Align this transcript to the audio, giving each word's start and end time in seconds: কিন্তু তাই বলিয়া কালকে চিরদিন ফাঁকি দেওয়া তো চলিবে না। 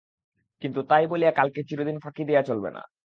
কিন্তু 0.61 0.79
তাই 0.89 1.03
বলিয়া 1.07 1.31
কালকে 1.31 1.59
চিরদিন 1.69 1.97
ফাঁকি 2.03 2.23
দেওয়া 2.25 2.43
তো 2.43 2.47
চলিবে 2.49 2.71
না। 2.71 2.81